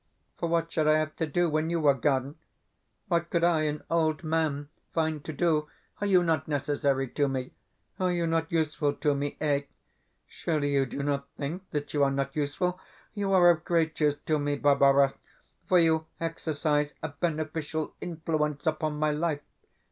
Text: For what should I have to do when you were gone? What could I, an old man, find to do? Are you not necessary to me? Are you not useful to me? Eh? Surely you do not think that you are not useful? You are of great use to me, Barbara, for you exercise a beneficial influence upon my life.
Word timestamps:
For 0.39 0.49
what 0.49 0.71
should 0.71 0.87
I 0.87 0.97
have 0.97 1.15
to 1.17 1.27
do 1.27 1.47
when 1.47 1.69
you 1.69 1.79
were 1.79 1.93
gone? 1.93 2.33
What 3.07 3.29
could 3.29 3.43
I, 3.43 3.65
an 3.65 3.83
old 3.87 4.23
man, 4.23 4.69
find 4.95 5.23
to 5.25 5.31
do? 5.31 5.69
Are 6.01 6.07
you 6.07 6.23
not 6.23 6.47
necessary 6.47 7.07
to 7.09 7.27
me? 7.27 7.51
Are 7.99 8.11
you 8.11 8.25
not 8.25 8.51
useful 8.51 8.93
to 8.95 9.13
me? 9.13 9.37
Eh? 9.39 9.61
Surely 10.25 10.71
you 10.73 10.87
do 10.87 11.03
not 11.03 11.27
think 11.37 11.69
that 11.69 11.93
you 11.93 12.03
are 12.03 12.09
not 12.09 12.35
useful? 12.35 12.79
You 13.13 13.31
are 13.33 13.51
of 13.51 13.63
great 13.63 13.99
use 13.99 14.15
to 14.25 14.39
me, 14.39 14.55
Barbara, 14.55 15.13
for 15.67 15.77
you 15.77 16.07
exercise 16.19 16.95
a 17.03 17.09
beneficial 17.09 17.93
influence 18.01 18.65
upon 18.65 18.95
my 18.97 19.11
life. 19.11 19.41